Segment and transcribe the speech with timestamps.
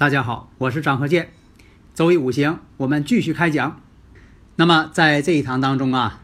[0.00, 1.30] 大家好，我是张和建，
[1.92, 3.82] 周易五行，我们继续开讲。
[4.56, 6.22] 那么在这一堂当中啊，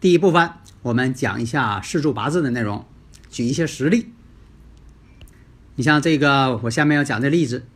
[0.00, 0.48] 第一部分
[0.82, 2.86] 我们讲一下四柱八字的内容，
[3.28, 4.12] 举一些实例。
[5.74, 7.66] 你像这个，我下面要讲的例子，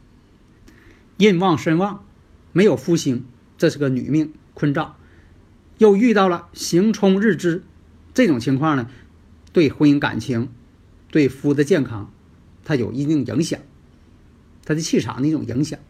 [1.17, 2.05] 印旺身旺，
[2.53, 3.25] 没有夫星，
[3.59, 4.95] 这是个女命坤兆，
[5.79, 7.65] 又遇到了行冲日支，
[8.15, 8.89] 这种情况呢，
[9.53, 10.49] 对婚姻感情，
[11.11, 12.13] 对夫的健康，
[12.63, 13.59] 它有一定影响。
[14.71, 15.81] 它的气场的一种影响。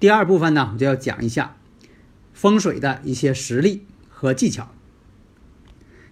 [0.00, 1.56] 第二部分呢，我就要讲一下
[2.32, 4.74] 风水的一些实例和技巧。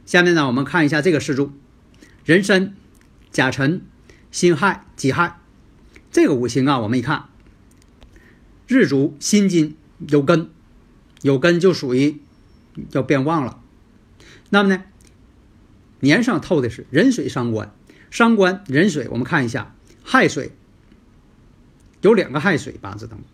[0.07, 1.51] 下面呢，我们看一下这个四柱：
[2.25, 2.77] 壬申、
[3.33, 3.83] 甲辰、
[4.31, 5.41] 辛亥、己亥。
[6.13, 7.25] 这个五行啊，我们一看，
[8.69, 9.77] 日主辛金
[10.09, 10.51] 有根，
[11.23, 12.21] 有根就属于
[12.93, 13.61] 要变旺了。
[14.51, 14.85] 那么呢，
[15.99, 17.75] 年上透的是壬水伤官，
[18.09, 19.75] 伤官壬水，我们看一下
[20.05, 20.53] 亥水。
[22.03, 23.27] 有两个亥水八字当中，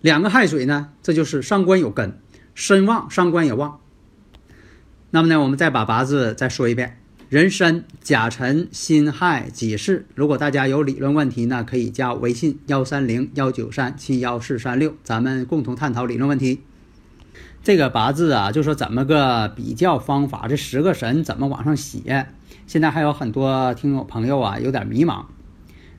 [0.00, 2.18] 两个亥水呢，这就是伤官有根，
[2.54, 3.80] 身旺，伤官也旺。
[5.10, 10.04] 那么呢，我们再把八字再说一遍：壬申、甲辰、辛亥、己巳。
[10.14, 16.60] 如果大家有理论问题呢，可以加微信幺三零幺九三七幺四三六，咱们共同探讨理论问题。
[17.64, 20.46] 这个八字啊，就说怎么个比较方法？
[20.46, 22.28] 这十个神怎么往上写？
[22.68, 25.24] 现在还有很多听友朋友啊，有点迷茫。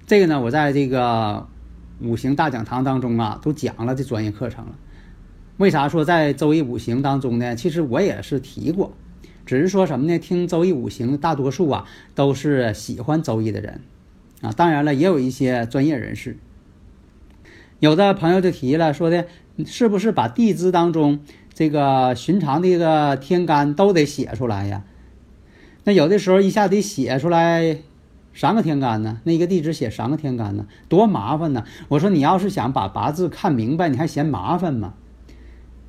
[0.08, 1.50] 这个呢，我在这个。
[2.02, 4.76] 五行大讲堂当中啊，都讲了这专业课程了。
[5.58, 7.56] 为啥说在周易五行当中呢？
[7.56, 8.94] 其实我也是提过，
[9.46, 10.18] 只是说什么呢？
[10.18, 11.86] 听周易五行大多数啊
[12.16, 13.82] 都是喜欢周易的人
[14.42, 14.52] 啊。
[14.52, 16.38] 当然了，也有一些专业人士。
[17.80, 19.28] 有的朋友就提了，说的
[19.66, 21.20] 是不是把地支当中
[21.54, 24.84] 这个寻常的一个天干都得写出来呀？
[25.84, 27.78] 那有的时候一下得写出来。
[28.34, 29.20] 三个天干呢？
[29.24, 30.66] 那一个地址写三个天干呢？
[30.88, 31.66] 多麻烦呢！
[31.90, 34.94] 我说你要是想把八字看明白，你还嫌麻烦吗？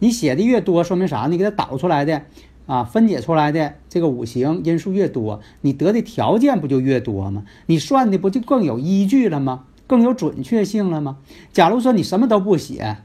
[0.00, 1.28] 你写的越多，说明啥？
[1.28, 2.22] 你给它导出来的
[2.66, 7.44] 啊，分解出来的这个五行因素越多，你得的条件不就越多吗？
[7.66, 9.64] 你算的不就更有依据了吗？
[9.86, 11.18] 更有准确性了吗？
[11.52, 12.98] 假如说你什么都不写，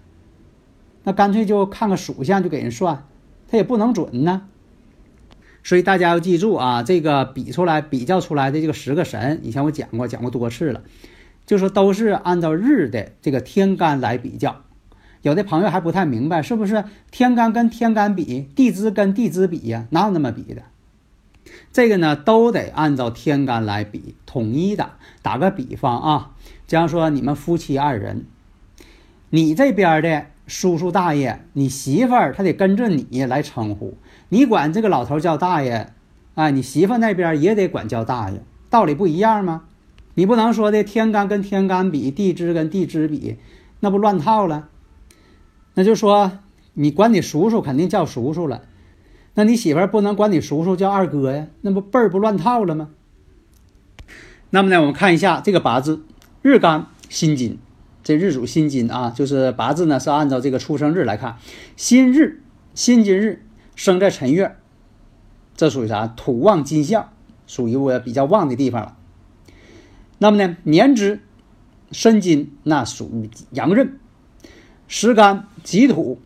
[1.04, 3.06] 那干脆就看个属相就给人算，
[3.48, 4.44] 它也不能准呢。
[5.68, 10.81] 所以大家要记住啊，这个比出来、比较出来的这个十个神，以前我讲过，讲过多次了，
[11.46, 14.64] 就说都是按照日的这个天干来比较。
[15.24, 19.88] 有的朋友还不太明白，是不是天干跟天干比，地支跟地支比呀？
[19.90, 20.62] 哪有那么比的？
[21.74, 24.92] 这个呢，都得按照天干来比，统一的。
[25.22, 26.31] 打个比方啊，
[26.66, 28.24] 假如说你们夫妻二人，
[29.31, 33.98] 你这边的叔叔大爷，你媳妇儿她得跟着你来称呼。
[34.30, 35.94] 你管这个老头叫大爷，
[36.36, 39.64] 哎，你媳妇那边也得管叫大爷，道理不一样吗？
[40.16, 43.38] 你不能说的天干跟天干比，地支跟地支比，
[43.80, 44.70] 那不乱套了？
[45.76, 46.40] 那就说
[46.74, 48.64] 你管你叔叔肯定叫叔叔了，
[49.36, 51.48] 那你媳妇不能管你叔叔叫二哥呀？
[51.62, 52.90] 那不辈儿不乱套了吗？
[54.50, 56.04] 那么呢，我们看一下这个八字，
[56.42, 57.60] 日干辛金，
[58.04, 61.38] 这日主辛金啊，就是八字呢是按照这个出生日来看，
[61.76, 62.42] 辛日
[62.74, 63.46] 辛金日
[63.78, 64.58] 生在辰月，
[65.56, 66.08] 这属于啥？
[66.08, 67.10] 土旺金相，
[67.46, 68.98] 属于我比较旺的地方了。
[70.18, 71.22] 那么呢，年支
[71.92, 74.00] 申金，那属于阳刃，
[74.88, 76.20] 时干己土，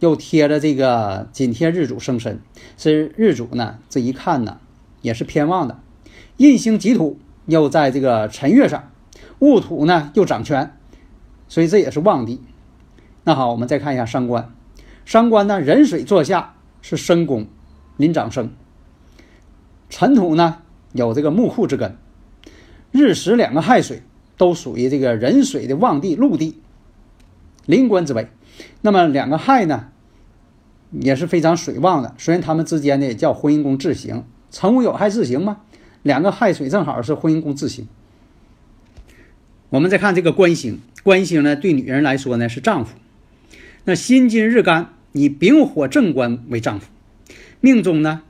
[0.00, 2.40] 又贴着这个紧贴日主生身，
[2.78, 4.58] 是日主呢，这一看呢
[5.02, 5.78] 也是偏旺的。
[6.38, 8.90] 印星己土又在这个辰月上，
[9.40, 10.74] 戊土呢又掌权，
[11.48, 12.40] 所以这也是旺地。
[13.24, 14.53] 那好，我们再看一下伤官，
[15.04, 17.46] 伤官呢壬水坐下是申宫，
[17.96, 18.50] 临长生。
[19.90, 20.58] 辰土呢
[20.92, 21.96] 有这个木库之根，
[22.90, 24.02] 日时两个亥水
[24.36, 26.60] 都属于这个壬水的旺地陆地，
[27.66, 28.28] 临官之位。
[28.80, 29.88] 那么两个亥呢
[30.90, 35.60] 也是非常水旺的，虽然他们之间呢也叫婚姻宫自刑，辰午有亥自刑吗？
[36.02, 37.88] 两个亥水正好是婚姻宫自刑。
[39.70, 42.96] 我们再看这个官星，官星呢对女人来说呢是丈夫。
[43.84, 46.86] 那辛金日干以丙火正官为丈夫，
[47.60, 48.22] 命中呢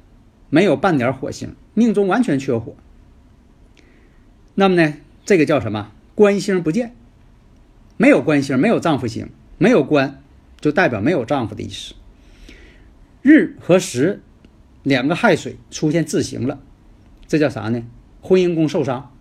[0.51, 2.75] 没有半点火星，命中完全缺火。
[4.55, 5.93] 那么呢这个叫什么？
[6.15, 6.95] 官星不见，
[7.97, 10.23] 没有官星，没有丈夫星，没有官，
[10.61, 11.95] 就代表没有丈夫的意思。
[13.23, 14.23] 日和时
[14.83, 16.61] 两个亥水出现自刑了。
[17.27, 17.83] 这叫啥呢？
[18.21, 19.13] 婚姻宫受伤，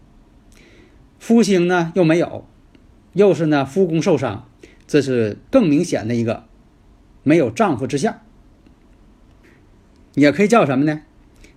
[1.19, 2.47] 夫星呢又没有，
[3.13, 4.47] 又是呢夫宫受伤，
[4.87, 6.45] 这是更明显的一个
[7.23, 8.21] 没有丈夫之相，
[10.13, 11.01] 也可以叫什么呢？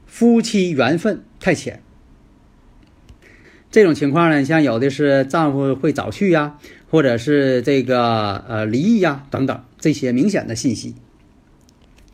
[0.06, 1.82] 夫妻缘分太浅。
[3.70, 6.58] 这种情况呢，像有的是丈夫会早去呀，
[6.90, 10.94] 或者是这个呃离异呀等等这些明显的信息。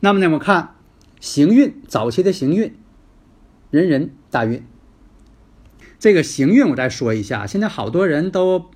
[0.00, 0.74] 那么呢，我们看
[1.20, 2.74] 行运早期的行运。
[3.70, 4.62] 人人大运，
[5.98, 7.46] 这个行运我再说一下。
[7.46, 8.70] 现在好多人都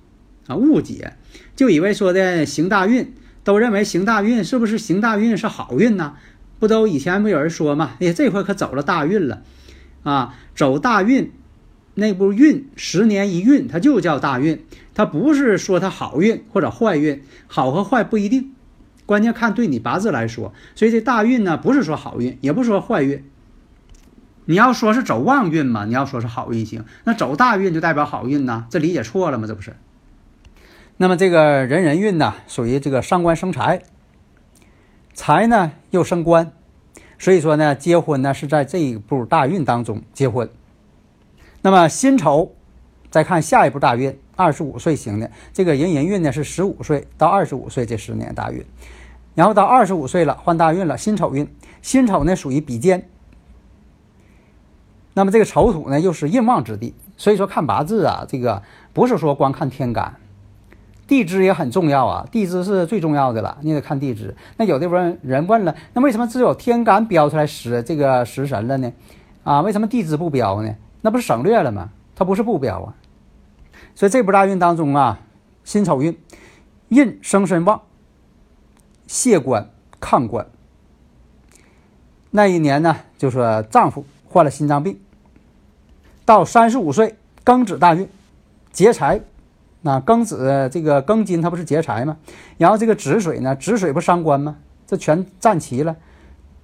[0.47, 1.13] 啊误解，
[1.55, 3.13] 就以为说的行大运，
[3.43, 6.15] 都认为行大运是不是行大运是好运呢？
[6.59, 7.91] 不都以前不有人说嘛？
[7.99, 9.43] 哎，这回可走了大运了
[10.01, 10.33] 啊！
[10.55, 11.31] 走大运，
[11.93, 14.65] 那部运十年一运，它就叫大运，
[14.95, 18.55] 它不是说它好运或者坏运，好和坏不一定，
[19.05, 20.51] 关键看对你八字来说。
[20.73, 23.23] 所以这大运呢，不是说好运，也不是说坏运。
[24.45, 25.85] 你要说是走旺运嘛？
[25.85, 28.65] 你要说是好运行，那走大运就代表好运呢？
[28.71, 29.45] 这理解错了吗？
[29.45, 29.75] 这不是？
[30.99, 33.83] 那么这个人人运呢，属于这个伤官生财，
[35.13, 36.51] 财呢又生官，
[37.19, 40.49] 所以说呢，结婚呢是在这一步大运当中结婚。
[41.61, 42.55] 那么辛丑，
[43.11, 48.65] 再看下一步大运，二十五岁行的这个人人运呢是十五岁到二十五岁这十年大运，
[49.35, 51.47] 然后到二十五岁了换大运了，辛丑运，
[51.83, 53.07] 辛丑呢属于比肩。
[55.13, 60.15] 那么这个丑土呢，又是印旺之地，所以说看八字啊，这个不是说光看天干，
[61.07, 64.35] 地支也很重要啊，地支是最重要的了，你得看地支。
[64.57, 68.91] 那有的问人问了，那为什么只有天干标出来时这个食神了呢？
[69.43, 70.75] 啊，为什么地支不标呢？
[71.01, 71.89] 那不是省略了吗？
[72.15, 72.93] 它不是不标啊。
[73.95, 75.19] 所以这波大运当中啊，
[75.63, 76.17] 辛丑运，
[76.89, 77.81] 印生身旺，
[79.07, 80.45] 谢官抗官。
[82.31, 84.99] 那一年呢，就说丈夫患了心脏病。
[86.25, 88.09] 到三十五岁庚子大运，
[88.73, 89.21] 劫财，
[89.87, 92.17] 那庚子这个庚金它不是劫财吗？
[92.57, 94.57] 然后这个子水呢，子水不伤官吗？
[94.85, 95.95] 这全占齐了，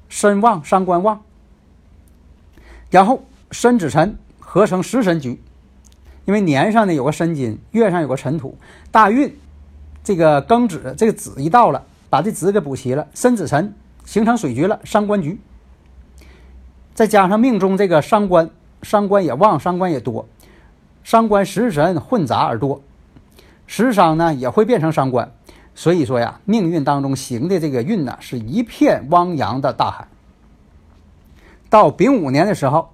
[0.10, 1.22] 身旺伤官旺。
[2.90, 5.42] 然后申子辰合成食神局，
[6.26, 8.58] 因为年上呢有个申金，月上有个辰土，
[8.92, 9.34] 大运
[10.04, 15.40] 这个庚子这个子一到了，把这子给补齐了，申子辰形成水局了，伤官局。
[16.94, 18.50] 再加上命中这个伤官。
[18.82, 20.28] 伤官也旺，伤官也多，
[21.06, 22.82] 伤官食神混杂而多，
[23.68, 25.32] 食伤呢也会变成伤官，
[25.74, 30.08] 所以说呀，命运当中行的这个运呢，是一片汪洋的大海。
[31.70, 32.90] 到丙午年的时候，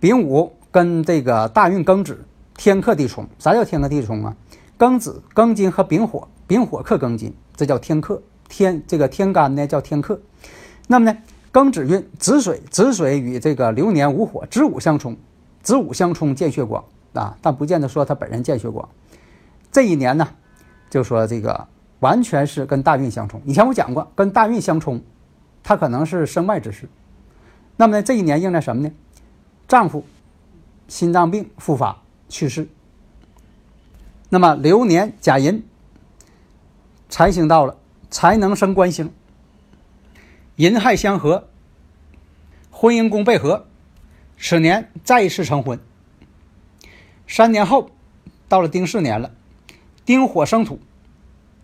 [0.00, 2.26] 丙午跟这个大运庚子
[2.56, 4.36] 天克地冲，啥叫天克地冲啊？
[4.78, 10.20] 庚子庚金和丙火，丙火克庚金，这叫天克天，这个天干呢叫天克，
[10.88, 11.18] 那么呢？
[11.52, 15.16] 庚子运，子水，子水与这个流年午火，子午相冲，
[15.62, 16.84] 子午相冲见血光
[17.18, 18.88] 啊，但不见得说他本人见血光。
[19.72, 20.28] 这一年呢，
[20.88, 21.68] 就说这个
[22.00, 23.40] 完全是跟大运相冲。
[23.44, 25.02] 以前我讲过，跟大运相冲，
[25.62, 26.88] 他可能是身外之事。
[27.76, 28.92] 那么呢，这一年应了什么呢？
[29.68, 30.04] 丈夫
[30.88, 32.68] 心脏病复发去世。
[34.28, 35.64] 那么流年甲寅，
[37.08, 37.76] 财星到了，
[38.10, 39.12] 才能生官星，
[40.56, 41.48] 寅亥相合，
[42.70, 43.66] 婚姻宫被合，
[44.38, 45.78] 此年再一次成婚。
[47.26, 47.90] 三年后，
[48.48, 49.32] 到了丁巳年了，
[50.04, 50.78] 丁火生土，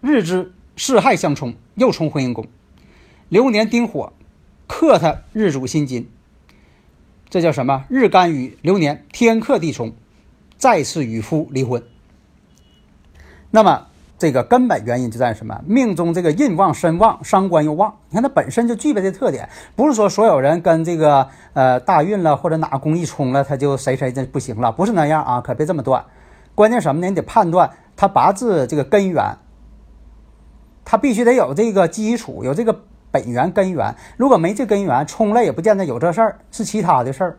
[0.00, 2.46] 日支四亥相冲，又冲婚姻宫。
[3.28, 4.12] 流年丁火
[4.66, 6.10] 克他日主辛金，
[7.30, 7.84] 这叫什么？
[7.88, 9.94] 日干与流年天克地冲，
[10.56, 11.82] 再次与夫离婚。
[13.50, 13.88] 那么
[14.22, 15.60] 这个根本原因就在于什么？
[15.66, 17.92] 命中这个印旺身旺，伤官又旺。
[18.08, 26.04] 你看它本身就具备这特点，不是说所有人跟这个呃大运了或者哪个宫一冲了，他就谁谁这不行了，不是那样啊，可别这么断。
[26.54, 27.08] 关键什么呢？
[27.08, 29.36] 你得判断他八字这个根源，
[30.84, 33.92] 他必须得有这个基础，有这个本源根源。
[34.16, 37.38] 如果没这根源，冲了也不见得有这事儿，是其他的事儿。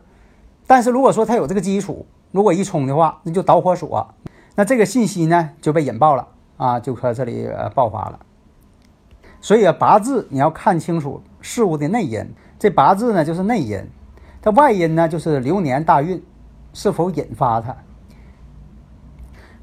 [0.66, 4.06] 但是如果说他有这个基础，如果一冲的话，那就导火索。
[4.54, 8.18] 那这个信息呢就被引爆了啊，就搁这里爆发了。
[9.40, 12.26] 所以啊，八字你要看清楚事物的内因。
[12.58, 13.84] 这八字呢就是内因，
[14.40, 16.22] 它外因呢就是流年大运
[16.72, 17.76] 是否引发它。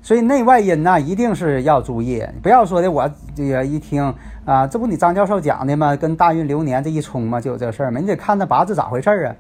[0.04, 4.14] 所以内外因呢一定是要注意，不要说的我这个一听
[4.46, 5.96] 啊，这不你张教授讲的吗？
[5.96, 8.00] 跟大运流年这一冲嘛，就有这事儿吗？
[8.00, 9.36] 你得看那八字咋回事儿啊？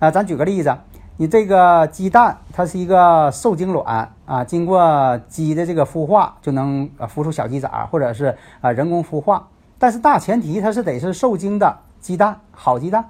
[0.00, 0.74] 啊，咱举个例子。
[1.18, 9.48] 你这个鸡蛋，它是一个受精卵啊，经过鸡的这个孵化，就能孵出小鸡仔，或者是啊人工孵化。
[9.78, 13.08] 但是大前提它是得是受精的鸡蛋，好鸡蛋。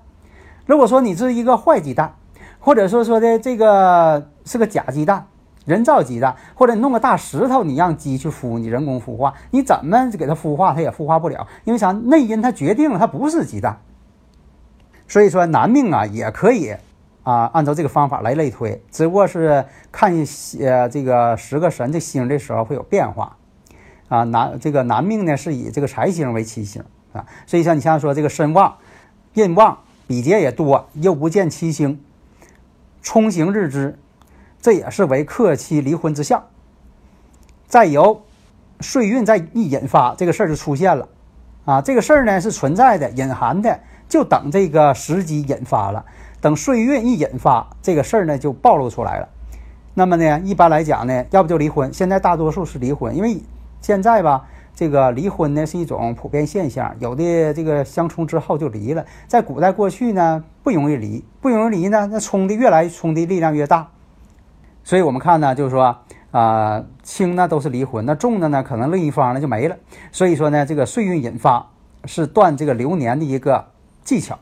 [0.66, 2.14] 如果说你是一个坏鸡蛋，
[2.60, 5.26] 或者说说的这个是个假鸡蛋，
[5.64, 11.90] 人造鸡蛋，或者你弄个大石头，你让鸡去孵，你人工孵化，你怎么给它孵化，它也孵化不了，因为啥？
[11.90, 13.80] 内因它决定了它不是鸡蛋。
[15.08, 16.76] 所以说男命啊也可以。
[17.26, 20.14] 啊，按照这个方法来类推，只不过是看
[20.60, 23.36] 呃这个十个神的星的时候会有变化。
[24.08, 28.76] 啊，男这个男命呢是以这个财星为七星啊，所以像你像说这个身旺、
[29.34, 32.00] 印旺、比劫也多，又不见七星，
[33.02, 33.98] 冲刑日支，
[34.62, 36.44] 这也是为克妻离婚之象。
[37.66, 38.22] 再由
[38.78, 41.08] 岁运再一引发，这个事儿就出现了。
[41.64, 46.04] 啊，这个事儿呢是存在的、隐含的，就等这个时机引发了。
[46.46, 49.28] 等岁运一引发，这个事儿呢就暴露出来了。
[49.94, 51.92] 那么呢，一般来讲呢，要不就离婚。
[51.92, 53.42] 现在大多数是离婚，因为
[53.80, 56.94] 现在吧，这个离婚呢是一种普遍现象。
[57.00, 59.04] 有的这个相冲之后就离了。
[59.26, 63.88] 在古代过去呢，不容易离，不容易离呢，那冲的越来冲的力量越大。
[64.84, 65.96] 所以我们看呢，就是说
[66.30, 69.76] 啊，轻呢都是离婚，那重的呢可能另一方呢就没了。
[70.12, 71.70] 所以说呢，这个岁运引发
[72.04, 73.64] 是断这个流年的一个
[74.04, 74.38] 技巧。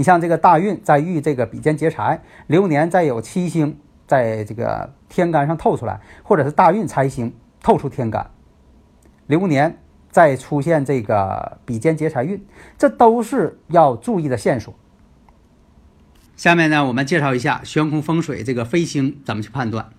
[0.00, 8.30] 你像这个大运在遇这个比肩劫财，流年再有七星在这个天干上透出来，或者是大运财星透出天干，
[9.26, 9.78] 流年
[10.08, 12.42] 再出现这个比肩劫财运，
[12.78, 14.74] 这都是要注意的线索。
[16.34, 19.90] 下面呢，我们介绍一下悬空风水这个飞星怎么去判断。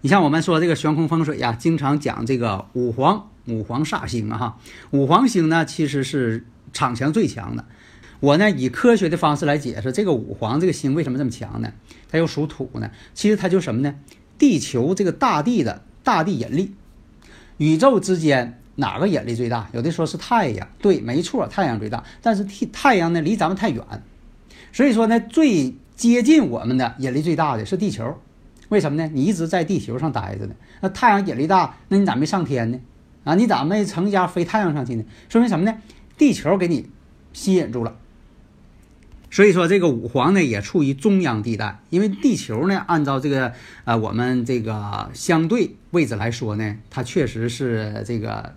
[0.00, 4.58] 你像我们说这个悬空风水呀，经常讲这个五黄五黄煞星啊哈，
[4.92, 7.66] 五黄星呢其实是场强最强的。
[8.20, 11.72] 我呢以科学的方式来解释这个五黄这个星为什么这么强呢？
[12.10, 12.90] 它又属土呢？
[13.14, 13.94] 其实它就什么呢？
[14.38, 16.74] 地球这个大地的大地引力，
[17.56, 19.68] 宇宙之间哪个引力最大？
[19.72, 22.04] 有的说是太阳，对，没错，太阳最大。
[22.20, 23.82] 但是太太阳呢离咱们太远，
[24.72, 28.18] 所以说呢最接近我们的引力最大的是地球。
[28.68, 29.10] 为什么呢？
[29.14, 30.54] 你一直在地球上待着呢？
[30.80, 32.78] 那太阳引力大，那你咋没上天呢？
[33.24, 35.04] 啊，你咋没成家飞太阳上去呢？
[35.28, 35.76] 说明什么呢？
[36.16, 36.88] 地球给你
[37.32, 37.96] 吸引住了。
[39.30, 43.52] 所以说，这个五黄呢也处于中央地带，因为地球呢，按照这个
[43.84, 48.54] 呃我们这个相对位置来说呢，它确实是这个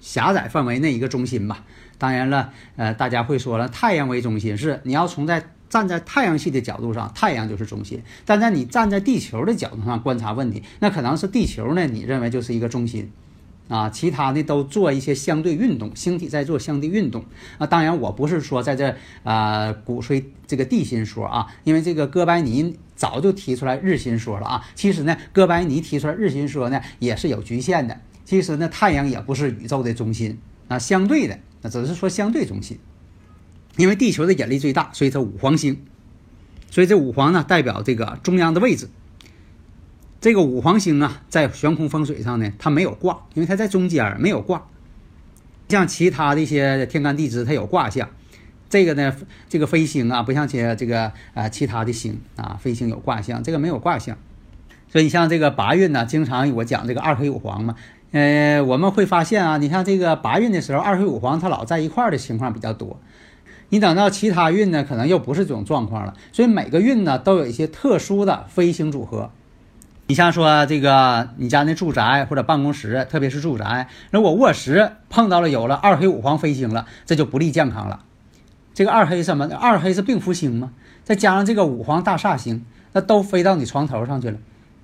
[0.00, 1.64] 狭窄范围内一个中心吧。
[1.96, 13.10] 当然了，呃，大家会说了，太阳为中心是你要从在站在太阳系的角度上，太阳就是中心；但在你站在地球的角度上观察问题，那可能是地球呢，你认为就是一个中心。
[13.68, 17.24] 啊，其他的都做一些相对运动，星体在做相对运动。
[17.58, 24.66] 啊，当然我不是说在这呃鼓吹这个地心说啊，因为这个哥白尼早就提出来日心说了啊。
[24.74, 27.98] 其实呢，哥白尼提出来日心说呢也是有局限的。
[28.24, 32.78] 其实呢，太阳也不是宇宙的中心啊，相对的，那只是说相对中心。
[33.76, 35.82] 因为地球的引力最大，所以它五黄星，
[36.70, 38.88] 所以这五黄呢代表这个中央的位置。
[40.24, 44.64] 这个五黄星啊，在悬空风水上呢，它没有卦，因为它在中间没有卦。
[45.68, 48.08] 像其他的一些天干地支，它有卦象。
[48.70, 49.14] 这个呢，
[49.50, 54.16] 这个飞星啊，不像些这个啊其他的星啊，飞星有卦象，这个没有卦象。
[54.88, 57.74] 所以你像这个八运呢，经常我讲这个二黑五黄嘛，
[58.12, 62.98] 呃，我们会发现啊，你像这个八运的时候，二黑五黄它老在一块儿的情况比较多。
[63.68, 66.14] 你等到其他运呢，可能又不是这种状况了。
[66.32, 69.30] 所以每个运呢，都有一些特殊的飞星组合。
[70.06, 78.00] 你像说这个你家那住宅或者办公室，特别是住宅，如果卧室碰到了有了二黑五黄飞星了，这就不利健康了。
[78.74, 79.46] 这个二黑什么？
[79.54, 80.72] 二黑是病符星嘛，
[81.04, 84.36] 再加上这个五黄大煞星，那都飞到你床头上去了。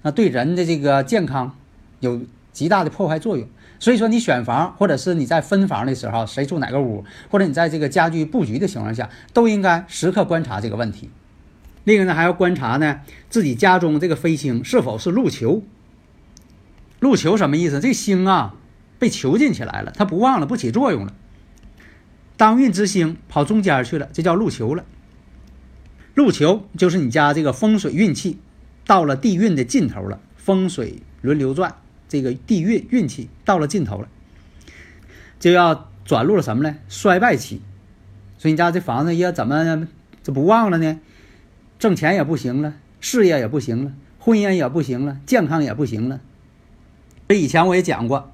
[0.03, 1.55] 那对人的这个健康
[1.99, 2.23] 有
[2.53, 3.47] 极大的破坏作用，
[3.79, 11.11] 所以说你选房或者是你在分房的时候，谁住哪个屋，或者你在这个家居布局的情况下，都应该时刻观察这个问题。
[11.91, 15.65] 另一个呢，还要观察呢自己家中这个飞星是否是禄囚。
[17.01, 17.81] 禄囚什么意思？
[17.81, 18.55] 这星啊
[19.01, 21.13] 被囚禁起来了，它不旺了，不起作用了。
[22.37, 24.85] 当运之星跑中间去了，这叫禄囚了。
[26.15, 28.39] 禄囚就是你家这个风水运气。
[28.87, 31.77] 到了地运的尽头了，风水轮流转，
[32.09, 34.09] 这个地运运气到了尽头了，
[35.39, 36.77] 就要转入了什么呢？
[36.89, 37.61] 衰败期。
[38.39, 39.89] 所以你家这房子也怎么
[40.23, 41.01] 这不旺了呢？
[41.81, 46.21] 挣钱也不行了，事业也不行了，婚姻也不行了，健康也不行了。
[47.27, 48.31] 这以前我也讲过，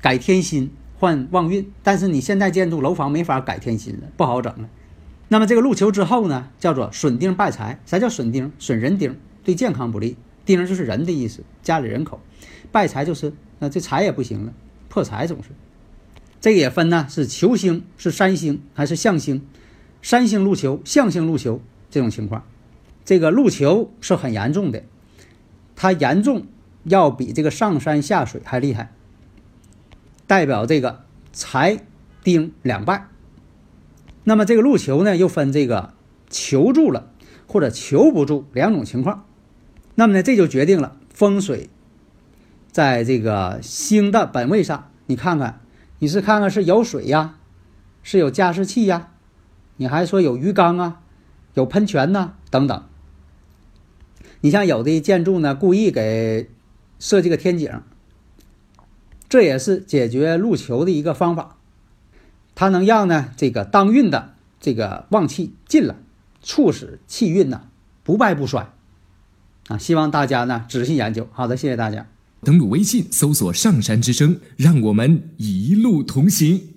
[0.00, 4.68] 改天心换旺运，但是你现在建筑楼房没法改天心了，不好整了。
[5.26, 7.80] 那么这个入囚之后呢，叫做损丁败财。
[7.84, 8.52] 啥叫损丁？
[8.60, 9.18] 损人丁。
[9.42, 12.20] 对健康不利，丁就是人的意思，家里人口，
[12.70, 14.52] 败财就是那这财也不行了，
[14.88, 15.48] 破财总是。
[16.40, 19.44] 这个也分呢，是囚星是三星还是象星，
[20.02, 21.60] 三星入囚，象星入囚
[21.90, 22.44] 这种情况，
[23.04, 24.82] 这个入球是很严重的，
[25.74, 26.46] 它严重
[26.84, 28.92] 要比这个上山下水还厉害，
[30.26, 31.78] 代表这个财
[32.22, 33.08] 丁两败。
[34.24, 35.94] 那么这个入球呢，又分这个
[36.28, 37.10] 求住了
[37.46, 39.24] 或者求不住两种情况。
[39.94, 41.68] 那么呢，这就决定了风水，
[42.70, 45.60] 在这个星的本位上，你看看，
[45.98, 47.38] 你是看看是有水呀，
[48.02, 49.08] 是有加湿器呀，
[49.76, 51.00] 你还说有鱼缸啊，
[51.54, 52.84] 有喷泉呐等等。
[54.42, 56.48] 你像有的建筑呢，故意给
[56.98, 57.70] 设计个天井，
[59.28, 61.56] 这也是解决路球的一个方法，
[62.54, 65.94] 它能让呢这个当运的这个旺气进来，
[66.42, 67.68] 促使气运呢
[68.02, 68.72] 不败不衰。
[69.68, 71.28] 啊，希望大家呢仔细研究。
[71.32, 72.08] 好的，谢谢大家。
[72.42, 76.69] 登录微信搜索“上山之声”，让我们一路同行。